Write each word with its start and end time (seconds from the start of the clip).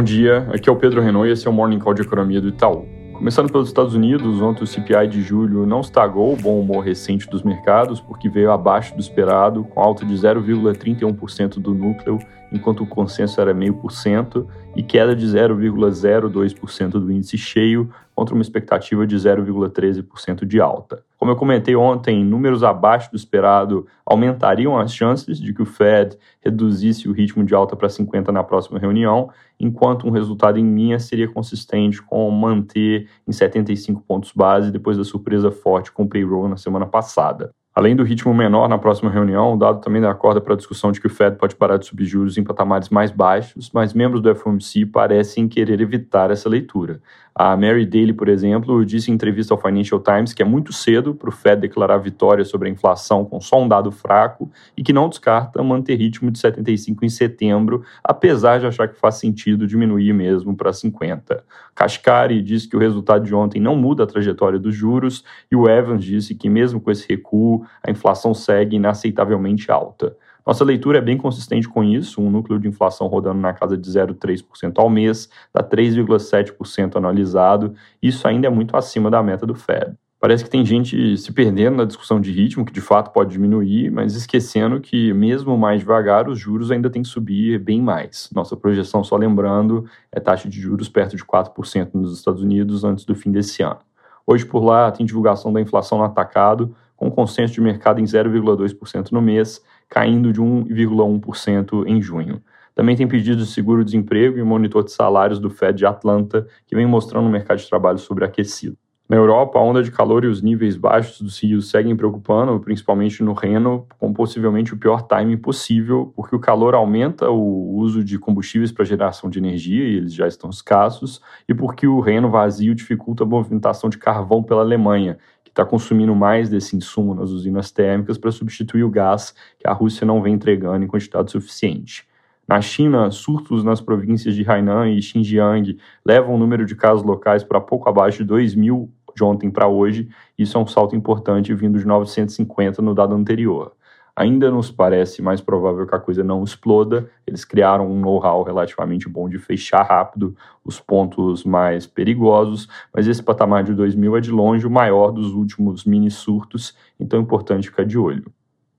Bom 0.00 0.04
dia, 0.04 0.48
aqui 0.50 0.66
é 0.66 0.72
o 0.72 0.76
Pedro 0.76 1.02
Renault 1.02 1.28
e 1.28 1.32
esse 1.32 1.46
é 1.46 1.50
o 1.50 1.52
Morning 1.52 1.78
Call 1.78 1.92
de 1.92 2.00
Economia 2.00 2.40
do 2.40 2.48
Itaú. 2.48 2.88
Começando 3.12 3.52
pelos 3.52 3.68
Estados 3.68 3.94
Unidos, 3.94 4.40
ontem 4.40 4.64
o 4.64 4.66
CPI 4.66 5.06
de 5.06 5.20
julho 5.20 5.66
não 5.66 5.82
estagou 5.82 6.32
o 6.32 6.36
bom 6.36 6.58
humor 6.58 6.82
recente 6.82 7.28
dos 7.28 7.42
mercados, 7.42 8.00
porque 8.00 8.26
veio 8.26 8.50
abaixo 8.50 8.94
do 8.94 9.00
esperado, 9.02 9.62
com 9.62 9.78
alta 9.78 10.06
de 10.06 10.14
0,31% 10.14 11.58
do 11.58 11.74
núcleo, 11.74 12.18
enquanto 12.50 12.82
o 12.82 12.86
consenso 12.86 13.38
era 13.42 13.52
0,5%, 13.54 14.46
e 14.74 14.82
queda 14.82 15.14
de 15.14 15.26
0,02% 15.26 16.92
do 16.92 17.12
índice 17.12 17.36
cheio, 17.36 17.90
contra 18.20 18.34
uma 18.34 18.42
expectativa 18.42 19.06
de 19.06 19.16
0,13% 19.16 20.44
de 20.44 20.60
alta. 20.60 21.02
Como 21.16 21.30
eu 21.30 21.36
comentei 21.36 21.74
ontem, 21.74 22.22
números 22.22 22.62
abaixo 22.62 23.10
do 23.10 23.16
esperado 23.16 23.86
aumentariam 24.04 24.78
as 24.78 24.94
chances 24.94 25.40
de 25.40 25.54
que 25.54 25.62
o 25.62 25.64
Fed 25.64 26.18
reduzisse 26.38 27.08
o 27.08 27.12
ritmo 27.12 27.42
de 27.42 27.54
alta 27.54 27.74
para 27.74 27.88
50 27.88 28.30
na 28.30 28.44
próxima 28.44 28.78
reunião, 28.78 29.30
enquanto 29.58 30.06
um 30.06 30.10
resultado 30.10 30.58
em 30.58 30.74
linha 30.74 30.98
seria 30.98 31.32
consistente 31.32 32.02
com 32.02 32.30
manter 32.30 33.08
em 33.26 33.32
75 33.32 34.02
pontos 34.02 34.32
base 34.32 34.70
depois 34.70 34.98
da 34.98 35.04
surpresa 35.04 35.50
forte 35.50 35.90
com 35.90 36.02
o 36.02 36.08
payroll 36.08 36.46
na 36.46 36.58
semana 36.58 36.84
passada. 36.84 37.54
Além 37.72 37.94
do 37.94 38.02
ritmo 38.02 38.34
menor 38.34 38.68
na 38.68 38.78
próxima 38.78 39.08
reunião, 39.08 39.54
o 39.54 39.56
dado 39.56 39.80
também 39.80 40.02
dá 40.02 40.12
corda 40.12 40.40
para 40.40 40.54
a 40.54 40.56
discussão 40.56 40.90
de 40.90 41.00
que 41.00 41.06
o 41.06 41.10
Fed 41.10 41.36
pode 41.36 41.54
parar 41.54 41.76
de 41.76 41.86
subir 41.86 42.04
juros 42.04 42.36
em 42.36 42.42
patamares 42.42 42.88
mais 42.88 43.12
baixos, 43.12 43.70
mas 43.72 43.94
membros 43.94 44.20
do 44.20 44.34
FOMC 44.34 44.84
parecem 44.86 45.46
querer 45.46 45.80
evitar 45.80 46.32
essa 46.32 46.48
leitura. 46.48 47.00
A 47.32 47.56
Mary 47.56 47.86
Daly, 47.86 48.12
por 48.12 48.28
exemplo, 48.28 48.84
disse 48.84 49.10
em 49.10 49.14
entrevista 49.14 49.54
ao 49.54 49.60
Financial 49.60 50.00
Times 50.00 50.34
que 50.34 50.42
é 50.42 50.44
muito 50.44 50.72
cedo 50.72 51.14
para 51.14 51.28
o 51.28 51.32
Fed 51.32 51.60
declarar 51.60 51.98
vitória 51.98 52.44
sobre 52.44 52.68
a 52.68 52.70
inflação 52.70 53.24
com 53.24 53.40
só 53.40 53.62
um 53.62 53.68
dado 53.68 53.92
fraco 53.92 54.50
e 54.76 54.82
que 54.82 54.92
não 54.92 55.08
descarta 55.08 55.62
manter 55.62 55.94
ritmo 55.94 56.30
de 56.30 56.38
75 56.40 57.04
em 57.04 57.08
setembro, 57.08 57.84
apesar 58.02 58.58
de 58.58 58.66
achar 58.66 58.88
que 58.88 58.98
faz 58.98 59.14
sentido 59.14 59.66
diminuir 59.66 60.12
mesmo 60.12 60.56
para 60.56 60.72
50. 60.72 61.44
Kashkari 61.74 62.42
disse 62.42 62.68
que 62.68 62.76
o 62.76 62.80
resultado 62.80 63.24
de 63.24 63.34
ontem 63.34 63.60
não 63.60 63.76
muda 63.76 64.02
a 64.02 64.06
trajetória 64.06 64.58
dos 64.58 64.74
juros 64.74 65.24
e 65.50 65.56
o 65.56 65.68
Evans 65.68 66.04
disse 66.04 66.34
que 66.34 66.48
mesmo 66.48 66.80
com 66.80 66.90
esse 66.90 67.08
recuo, 67.08 67.59
a 67.82 67.90
inflação 67.90 68.34
segue 68.34 68.76
inaceitavelmente 68.76 69.70
alta. 69.70 70.16
Nossa 70.46 70.64
leitura 70.64 70.98
é 70.98 71.00
bem 71.00 71.16
consistente 71.16 71.68
com 71.68 71.84
isso, 71.84 72.20
um 72.20 72.30
núcleo 72.30 72.58
de 72.58 72.68
inflação 72.68 73.06
rodando 73.06 73.40
na 73.40 73.52
casa 73.52 73.76
de 73.76 73.90
0,3% 73.90 74.72
ao 74.78 74.88
mês, 74.88 75.28
dá 75.54 75.62
3,7% 75.62 76.96
anualizado, 76.96 77.74
isso 78.02 78.26
ainda 78.26 78.46
é 78.46 78.50
muito 78.50 78.76
acima 78.76 79.10
da 79.10 79.22
meta 79.22 79.46
do 79.46 79.54
Fed. 79.54 79.94
Parece 80.20 80.44
que 80.44 80.50
tem 80.50 80.66
gente 80.66 81.16
se 81.16 81.32
perdendo 81.32 81.78
na 81.78 81.86
discussão 81.86 82.20
de 82.20 82.30
ritmo, 82.30 82.62
que 82.62 82.72
de 82.74 82.80
fato 82.82 83.10
pode 83.10 83.30
diminuir, 83.30 83.90
mas 83.90 84.14
esquecendo 84.14 84.78
que, 84.78 85.14
mesmo 85.14 85.56
mais 85.56 85.80
devagar, 85.80 86.28
os 86.28 86.38
juros 86.38 86.70
ainda 86.70 86.90
têm 86.90 87.00
que 87.00 87.08
subir 87.08 87.58
bem 87.58 87.80
mais. 87.80 88.28
Nossa 88.34 88.54
projeção, 88.54 89.02
só 89.02 89.16
lembrando, 89.16 89.86
é 90.12 90.20
taxa 90.20 90.46
de 90.46 90.60
juros 90.60 90.90
perto 90.90 91.16
de 91.16 91.24
4% 91.24 91.94
nos 91.94 92.18
Estados 92.18 92.42
Unidos 92.42 92.84
antes 92.84 93.06
do 93.06 93.14
fim 93.14 93.32
desse 93.32 93.62
ano. 93.62 93.78
Hoje, 94.26 94.44
por 94.44 94.62
lá, 94.62 94.90
tem 94.90 95.06
divulgação 95.06 95.50
da 95.50 95.60
inflação 95.60 95.96
no 95.96 96.04
atacado, 96.04 96.74
com 97.00 97.10
consenso 97.10 97.54
de 97.54 97.62
mercado 97.62 97.98
em 97.98 98.04
0,2% 98.04 99.10
no 99.10 99.22
mês, 99.22 99.64
caindo 99.88 100.34
de 100.34 100.38
1,1% 100.38 101.86
em 101.86 102.02
junho. 102.02 102.42
Também 102.74 102.94
tem 102.94 103.08
pedidos 103.08 103.48
de 103.48 103.54
seguro-desemprego 103.54 104.38
e 104.38 104.42
monitor 104.42 104.84
de 104.84 104.92
salários 104.92 105.38
do 105.38 105.48
Fed 105.48 105.78
de 105.78 105.86
Atlanta, 105.86 106.46
que 106.66 106.76
vem 106.76 106.84
mostrando 106.84 107.26
um 107.26 107.30
mercado 107.30 107.56
de 107.56 107.68
trabalho 107.68 107.98
sobreaquecido. 107.98 108.76
Na 109.08 109.16
Europa, 109.16 109.58
a 109.58 109.62
onda 109.62 109.82
de 109.82 109.90
calor 109.90 110.24
e 110.24 110.28
os 110.28 110.40
níveis 110.40 110.76
baixos 110.76 111.20
dos 111.20 111.42
rios 111.42 111.68
seguem 111.68 111.96
preocupando, 111.96 112.60
principalmente 112.60 113.24
no 113.24 113.32
Reno, 113.32 113.86
com 113.98 114.12
possivelmente 114.12 114.72
o 114.72 114.76
pior 114.76 115.02
timing 115.02 115.38
possível, 115.38 116.12
porque 116.14 116.36
o 116.36 116.38
calor 116.38 116.74
aumenta 116.74 117.28
o 117.28 117.76
uso 117.76 118.04
de 118.04 118.18
combustíveis 118.18 118.70
para 118.70 118.84
geração 118.84 119.28
de 119.28 119.38
energia, 119.40 119.82
e 119.82 119.96
eles 119.96 120.14
já 120.14 120.28
estão 120.28 120.48
escassos, 120.48 121.20
e 121.48 121.54
porque 121.54 121.88
o 121.88 121.98
Reno 121.98 122.30
vazio 122.30 122.72
dificulta 122.72 123.24
a 123.24 123.26
movimentação 123.26 123.90
de 123.90 123.98
carvão 123.98 124.44
pela 124.44 124.60
Alemanha, 124.60 125.18
que 125.50 125.52
está 125.52 125.64
consumindo 125.64 126.14
mais 126.14 126.48
desse 126.48 126.76
insumo 126.76 127.12
nas 127.12 127.30
usinas 127.30 127.72
térmicas 127.72 128.16
para 128.16 128.30
substituir 128.30 128.84
o 128.84 128.90
gás 128.90 129.34
que 129.58 129.68
a 129.68 129.72
Rússia 129.72 130.06
não 130.06 130.22
vem 130.22 130.34
entregando 130.34 130.84
em 130.84 130.88
quantidade 130.88 131.32
suficiente. 131.32 132.08
Na 132.46 132.60
China, 132.60 133.10
surtos 133.10 133.64
nas 133.64 133.80
províncias 133.80 134.34
de 134.34 134.48
Hainan 134.48 134.88
e 134.88 135.02
Xinjiang 135.02 135.76
levam 136.04 136.34
o 136.34 136.38
número 136.38 136.64
de 136.64 136.74
casos 136.76 137.04
locais 137.04 137.42
para 137.42 137.60
pouco 137.60 137.88
abaixo 137.88 138.18
de 138.18 138.24
2 138.24 138.54
mil 138.54 138.90
de 139.14 139.24
ontem 139.24 139.50
para 139.50 139.66
hoje. 139.66 140.08
Isso 140.38 140.56
é 140.56 140.60
um 140.60 140.66
salto 140.66 140.94
importante 140.94 141.52
vindo 141.52 141.78
de 141.78 141.86
950 141.86 142.80
no 142.80 142.94
dado 142.94 143.14
anterior. 143.14 143.72
Ainda 144.20 144.50
nos 144.50 144.70
parece 144.70 145.22
mais 145.22 145.40
provável 145.40 145.86
que 145.86 145.94
a 145.94 145.98
coisa 145.98 146.22
não 146.22 146.44
exploda. 146.44 147.10
Eles 147.26 147.42
criaram 147.42 147.90
um 147.90 147.98
know-how 147.98 148.42
relativamente 148.42 149.08
bom 149.08 149.30
de 149.30 149.38
fechar 149.38 149.82
rápido 149.82 150.36
os 150.62 150.78
pontos 150.78 151.42
mais 151.42 151.86
perigosos, 151.86 152.68
mas 152.94 153.08
esse 153.08 153.22
patamar 153.22 153.64
de 153.64 153.72
2000 153.72 154.18
é 154.18 154.20
de 154.20 154.30
longe 154.30 154.66
o 154.66 154.70
maior 154.70 155.10
dos 155.10 155.32
últimos 155.32 155.86
mini 155.86 156.10
surtos, 156.10 156.76
então 157.00 157.18
é 157.18 157.22
importante 157.22 157.70
ficar 157.70 157.86
de 157.86 157.96
olho. 157.96 158.30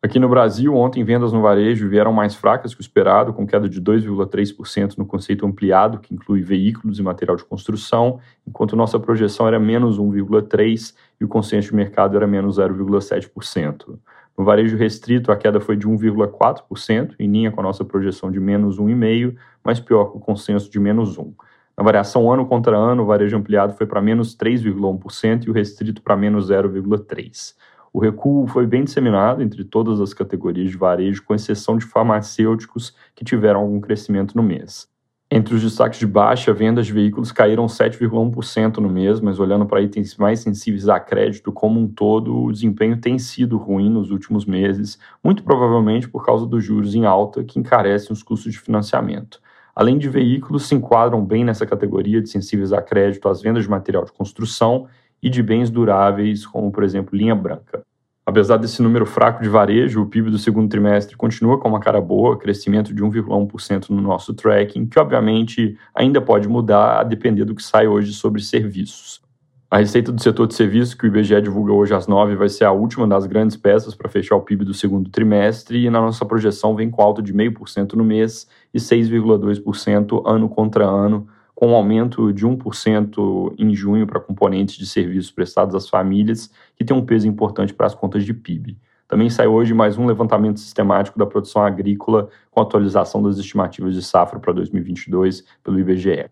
Aqui 0.00 0.20
no 0.20 0.28
Brasil, 0.28 0.72
ontem 0.72 1.02
vendas 1.02 1.32
no 1.32 1.42
varejo 1.42 1.88
vieram 1.88 2.12
mais 2.12 2.36
fracas 2.36 2.72
que 2.72 2.80
o 2.80 2.82
esperado, 2.82 3.32
com 3.32 3.44
queda 3.44 3.68
de 3.68 3.82
2,3% 3.82 4.96
no 4.96 5.04
conceito 5.04 5.44
ampliado, 5.44 5.98
que 5.98 6.14
inclui 6.14 6.42
veículos 6.42 7.00
e 7.00 7.02
material 7.02 7.36
de 7.36 7.44
construção, 7.44 8.20
enquanto 8.46 8.76
nossa 8.76 9.00
projeção 9.00 9.48
era 9.48 9.58
menos 9.58 9.98
1,3% 9.98 10.94
e 11.20 11.24
o 11.24 11.28
consenso 11.28 11.70
de 11.70 11.74
mercado 11.74 12.16
era 12.16 12.26
menos 12.26 12.56
0,7%. 12.56 13.98
No 14.36 14.44
varejo 14.44 14.76
restrito, 14.76 15.30
a 15.30 15.36
queda 15.36 15.60
foi 15.60 15.76
de 15.76 15.86
1,4%, 15.86 17.14
em 17.18 17.30
linha 17.30 17.52
com 17.52 17.60
a 17.60 17.62
nossa 17.62 17.84
projeção 17.84 18.30
de 18.30 18.40
menos 18.40 18.78
1,5%, 18.78 19.36
mas 19.62 19.78
pior 19.78 20.06
que 20.06 20.16
o 20.16 20.20
consenso 20.20 20.70
de 20.70 20.80
menos 20.80 21.16
1%. 21.16 21.34
Na 21.76 21.82
variação 21.82 22.30
ano 22.32 22.46
contra 22.46 22.76
ano, 22.76 23.02
o 23.02 23.06
varejo 23.06 23.36
ampliado 23.36 23.74
foi 23.74 23.86
para 23.86 24.00
menos 24.00 24.36
3,1% 24.36 25.46
e 25.46 25.50
o 25.50 25.52
restrito 25.52 26.02
para 26.02 26.16
menos 26.16 26.50
0,3%. 26.50 27.54
O 27.92 28.00
recuo 28.00 28.46
foi 28.48 28.66
bem 28.66 28.82
disseminado 28.82 29.40
entre 29.40 29.64
todas 29.64 30.00
as 30.00 30.12
categorias 30.12 30.70
de 30.70 30.76
varejo, 30.76 31.22
com 31.22 31.32
exceção 31.32 31.76
de 31.76 31.84
farmacêuticos, 31.84 32.96
que 33.14 33.24
tiveram 33.24 33.60
algum 33.60 33.80
crescimento 33.80 34.36
no 34.36 34.42
mês. 34.42 34.92
Entre 35.30 35.54
os 35.54 35.62
destaques 35.62 35.98
de 35.98 36.06
baixa, 36.06 36.52
vendas 36.52 36.86
de 36.86 36.92
veículos 36.92 37.32
caíram 37.32 37.66
7,1% 37.66 38.76
no 38.76 38.88
mês, 38.88 39.20
mas 39.20 39.40
olhando 39.40 39.66
para 39.66 39.80
itens 39.80 40.16
mais 40.16 40.40
sensíveis 40.40 40.88
a 40.88 41.00
crédito 41.00 41.50
como 41.50 41.80
um 41.80 41.88
todo, 41.88 42.44
o 42.44 42.52
desempenho 42.52 43.00
tem 43.00 43.18
sido 43.18 43.56
ruim 43.56 43.90
nos 43.90 44.10
últimos 44.10 44.44
meses, 44.44 44.98
muito 45.24 45.42
provavelmente 45.42 46.08
por 46.08 46.24
causa 46.24 46.46
dos 46.46 46.62
juros 46.62 46.94
em 46.94 47.04
alta 47.04 47.42
que 47.42 47.58
encarecem 47.58 48.12
os 48.12 48.22
custos 48.22 48.52
de 48.52 48.60
financiamento. 48.60 49.40
Além 49.74 49.98
de 49.98 50.08
veículos, 50.08 50.68
se 50.68 50.74
enquadram 50.74 51.24
bem 51.24 51.44
nessa 51.44 51.66
categoria 51.66 52.22
de 52.22 52.28
sensíveis 52.28 52.72
a 52.72 52.80
crédito 52.80 53.28
as 53.28 53.42
vendas 53.42 53.64
de 53.64 53.70
material 53.70 54.04
de 54.04 54.12
construção 54.12 54.86
e 55.20 55.28
de 55.28 55.42
bens 55.42 55.68
duráveis, 55.68 56.46
como 56.46 56.70
por 56.70 56.84
exemplo 56.84 57.16
linha 57.16 57.34
branca. 57.34 57.82
Apesar 58.26 58.56
desse 58.56 58.80
número 58.80 59.04
fraco 59.04 59.42
de 59.42 59.48
varejo, 59.50 60.00
o 60.00 60.06
PIB 60.06 60.30
do 60.30 60.38
segundo 60.38 60.68
trimestre 60.68 61.14
continua 61.14 61.58
com 61.58 61.68
uma 61.68 61.78
cara 61.78 62.00
boa, 62.00 62.38
crescimento 62.38 62.94
de 62.94 63.02
1,1% 63.02 63.90
no 63.90 64.00
nosso 64.00 64.32
tracking, 64.32 64.86
que 64.86 64.98
obviamente 64.98 65.76
ainda 65.94 66.22
pode 66.22 66.48
mudar 66.48 67.00
a 67.00 67.02
depender 67.04 67.44
do 67.44 67.54
que 67.54 67.62
sai 67.62 67.86
hoje 67.86 68.14
sobre 68.14 68.40
serviços. 68.40 69.22
A 69.70 69.78
receita 69.78 70.10
do 70.10 70.22
setor 70.22 70.46
de 70.46 70.54
serviços, 70.54 70.94
que 70.94 71.04
o 71.04 71.08
IBGE 71.08 71.38
divulga 71.42 71.72
hoje 71.72 71.92
às 71.92 72.06
9, 72.06 72.34
vai 72.36 72.48
ser 72.48 72.64
a 72.64 72.72
última 72.72 73.06
das 73.06 73.26
grandes 73.26 73.56
peças 73.56 73.94
para 73.94 74.08
fechar 74.08 74.36
o 74.36 74.40
PIB 74.40 74.64
do 74.64 74.72
segundo 74.72 75.10
trimestre, 75.10 75.84
e 75.84 75.90
na 75.90 76.00
nossa 76.00 76.24
projeção 76.24 76.74
vem 76.74 76.88
com 76.88 77.02
alta 77.02 77.20
de 77.20 77.34
0,5% 77.34 77.92
no 77.92 78.04
mês 78.04 78.48
e 78.72 78.78
6,2% 78.78 80.22
ano 80.24 80.48
contra 80.48 80.86
ano, 80.86 81.26
com 81.64 81.70
um 81.70 81.74
aumento 81.74 82.30
de 82.30 82.46
1% 82.46 83.54
em 83.56 83.74
junho 83.74 84.06
para 84.06 84.20
componentes 84.20 84.76
de 84.76 84.86
serviços 84.86 85.30
prestados 85.30 85.74
às 85.74 85.88
famílias, 85.88 86.50
que 86.76 86.84
tem 86.84 86.94
um 86.94 87.02
peso 87.02 87.26
importante 87.26 87.72
para 87.72 87.86
as 87.86 87.94
contas 87.94 88.22
de 88.22 88.34
PIB. 88.34 88.76
Também 89.08 89.30
sai 89.30 89.46
hoje 89.46 89.72
mais 89.72 89.96
um 89.96 90.04
levantamento 90.04 90.60
sistemático 90.60 91.18
da 91.18 91.24
produção 91.24 91.64
agrícola 91.64 92.28
com 92.50 92.60
atualização 92.60 93.22
das 93.22 93.38
estimativas 93.38 93.94
de 93.94 94.02
safra 94.02 94.38
para 94.38 94.52
2022 94.52 95.42
pelo 95.62 95.80
IBGE. 95.80 96.26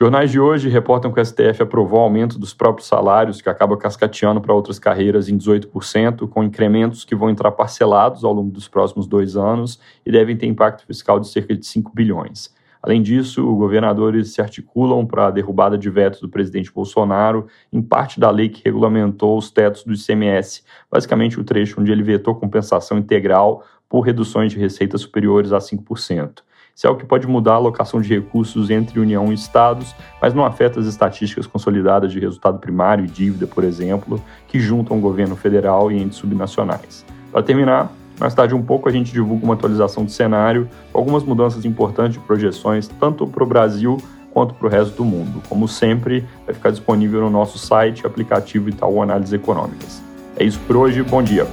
Jornais 0.00 0.30
de 0.30 0.38
hoje 0.38 0.68
reportam 0.68 1.10
que 1.10 1.20
o 1.20 1.24
STF 1.24 1.60
aprovou 1.60 1.98
aumento 1.98 2.38
dos 2.38 2.54
próprios 2.54 2.86
salários, 2.86 3.42
que 3.42 3.48
acaba 3.48 3.76
cascateando 3.76 4.40
para 4.40 4.54
outras 4.54 4.78
carreiras 4.78 5.28
em 5.28 5.36
18%, 5.36 6.28
com 6.28 6.44
incrementos 6.44 7.04
que 7.04 7.16
vão 7.16 7.28
entrar 7.28 7.50
parcelados 7.50 8.22
ao 8.22 8.32
longo 8.32 8.52
dos 8.52 8.68
próximos 8.68 9.08
dois 9.08 9.36
anos 9.36 9.80
e 10.06 10.12
devem 10.12 10.36
ter 10.36 10.46
impacto 10.46 10.86
fiscal 10.86 11.18
de 11.18 11.26
cerca 11.26 11.56
de 11.56 11.66
5 11.66 11.90
bilhões. 11.92 12.56
Além 12.82 13.02
disso, 13.02 13.44
governadores 13.56 14.32
se 14.32 14.40
articulam 14.40 15.04
para 15.04 15.26
a 15.26 15.30
derrubada 15.30 15.76
de 15.76 15.90
vetos 15.90 16.20
do 16.20 16.28
presidente 16.28 16.72
Bolsonaro 16.72 17.46
em 17.72 17.82
parte 17.82 18.20
da 18.20 18.30
lei 18.30 18.48
que 18.48 18.62
regulamentou 18.64 19.36
os 19.36 19.50
tetos 19.50 19.84
do 19.84 19.92
ICMS, 19.92 20.62
basicamente 20.90 21.40
o 21.40 21.44
trecho 21.44 21.80
onde 21.80 21.90
ele 21.90 22.02
vetou 22.02 22.34
compensação 22.34 22.98
integral 22.98 23.64
por 23.88 24.00
reduções 24.00 24.52
de 24.52 24.58
receitas 24.58 25.00
superiores 25.00 25.52
a 25.52 25.58
5%. 25.58 26.42
Isso 26.78 26.86
é 26.86 26.90
o 26.90 26.94
que 26.94 27.04
pode 27.04 27.26
mudar 27.26 27.54
a 27.54 27.56
alocação 27.56 28.00
de 28.00 28.08
recursos 28.08 28.70
entre 28.70 29.00
União 29.00 29.32
e 29.32 29.34
Estados, 29.34 29.96
mas 30.22 30.32
não 30.32 30.44
afeta 30.44 30.78
as 30.78 30.86
estatísticas 30.86 31.44
consolidadas 31.44 32.12
de 32.12 32.20
resultado 32.20 32.60
primário 32.60 33.04
e 33.04 33.08
dívida, 33.08 33.48
por 33.48 33.64
exemplo, 33.64 34.22
que 34.46 34.60
juntam 34.60 34.96
o 34.96 35.00
governo 35.00 35.34
federal 35.34 35.90
e 35.90 36.00
entes 36.00 36.18
subnacionais. 36.18 37.04
Para 37.32 37.42
terminar, 37.42 37.92
mais 38.18 38.34
tarde 38.34 38.54
um 38.54 38.62
pouco 38.62 38.88
a 38.88 38.92
gente 38.92 39.12
divulga 39.12 39.44
uma 39.44 39.54
atualização 39.54 40.04
do 40.04 40.10
cenário, 40.10 40.68
algumas 40.92 41.22
mudanças 41.22 41.64
importantes 41.64 42.14
de 42.14 42.20
projeções, 42.20 42.88
tanto 42.88 43.26
para 43.26 43.44
o 43.44 43.46
Brasil 43.46 43.98
quanto 44.32 44.54
para 44.54 44.66
o 44.66 44.70
resto 44.70 44.96
do 44.96 45.04
mundo. 45.04 45.42
Como 45.48 45.66
sempre, 45.66 46.24
vai 46.44 46.54
ficar 46.54 46.70
disponível 46.70 47.20
no 47.20 47.30
nosso 47.30 47.58
site, 47.58 48.06
aplicativo 48.06 48.68
Itaú 48.68 49.02
Análises 49.02 49.32
Econômicas. 49.32 50.02
É 50.36 50.44
isso 50.44 50.60
por 50.66 50.76
hoje, 50.76 51.02
bom 51.02 51.22
dia. 51.22 51.46